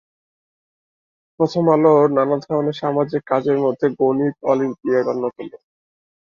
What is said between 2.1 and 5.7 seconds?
নানা ধরনের সামাজিক কাজের মধ্যে গণিত অলিম্পিয়াড অন্যতম।